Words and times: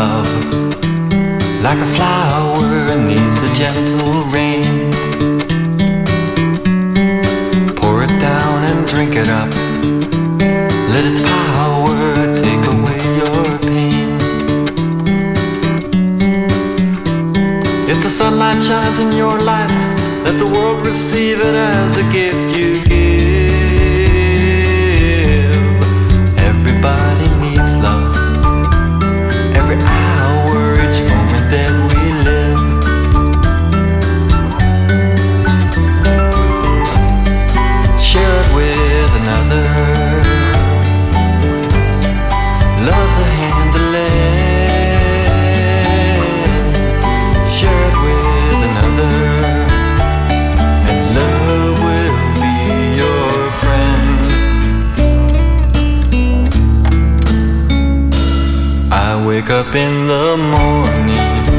love 0.00 0.32
like 1.66 1.80
a 1.88 1.90
flower 1.96 2.96
needs 3.10 3.36
the 3.44 3.50
gentle 3.60 4.14
rain. 4.36 4.90
Pour 7.78 7.96
it 8.06 8.14
down 8.28 8.58
and 8.70 8.78
drink 8.92 9.12
it 9.22 9.28
up. 9.40 9.50
Let 10.94 11.04
its 11.10 11.20
power 11.36 11.96
take 12.44 12.64
away 12.74 13.00
your 13.20 13.44
pain. 13.70 14.08
If 17.92 17.98
the 18.04 18.12
sunlight 18.20 18.60
shines 18.68 18.98
in 19.04 19.10
your 19.22 19.38
life, 19.52 19.78
let 20.24 20.36
the 20.42 20.50
world 20.54 20.78
receive 20.86 21.38
it 21.48 21.56
as 21.74 21.92
a 21.98 22.04
gift 22.10 22.44
you 22.56 22.89
wake 59.30 59.48
up 59.48 59.76
in 59.76 60.08
the 60.08 60.36
morning 60.36 61.49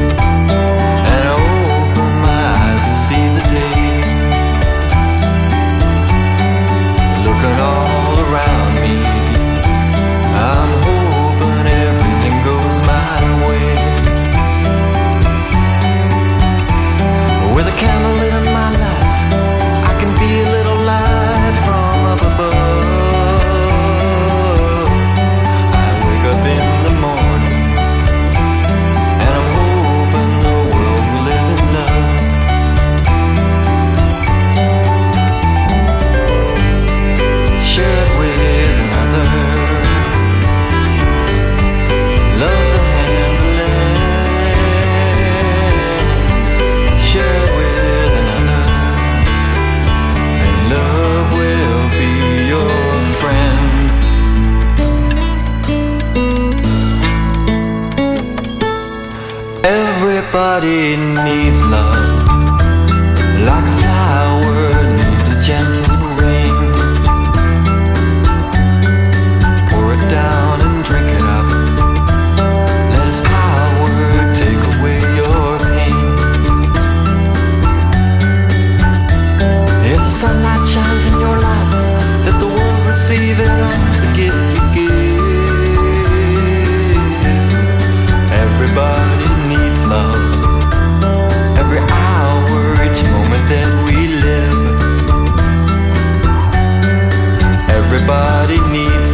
Everybody 60.64 60.96
needs 61.24 61.60
love, 61.64 62.24
like 63.42 63.66
a 63.66 63.76
flower 63.82 64.94
needs 64.94 65.28
a 65.30 65.40
gentle 65.42 65.96
rain. 66.22 66.54
Pour 69.70 69.94
it 69.94 70.08
down 70.08 70.60
and 70.62 70.84
drink 70.84 71.08
it 71.18 71.22
up. 71.22 71.48
Let 72.94 73.08
its 73.08 73.20
power 73.26 73.90
take 74.38 74.62
away 74.78 75.00
your 75.18 75.58
pain. 75.66 76.14
If 79.90 79.98
the 79.98 80.10
sunlight 80.10 80.64
shines 80.68 81.06
in 81.06 81.14
your 81.18 81.38
life, 81.40 81.72
let 82.24 82.38
the 82.38 82.46
world 82.46 82.86
receive 82.86 83.40
it 83.40 83.50
as 83.50 84.04
a 84.04 84.14
gift 84.14 84.61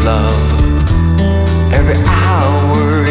love. 0.09 1.73
Every 1.79 1.99
hour 2.07 3.08